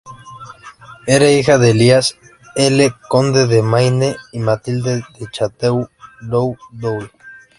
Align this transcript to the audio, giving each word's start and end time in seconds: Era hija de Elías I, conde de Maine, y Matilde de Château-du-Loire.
Era 1.05 1.29
hija 1.29 1.59
de 1.59 1.69
Elías 1.69 2.17
I, 2.55 2.89
conde 3.07 3.45
de 3.45 3.61
Maine, 3.61 4.15
y 4.31 4.39
Matilde 4.39 5.05
de 5.19 5.27
Château-du-Loire. 5.31 7.11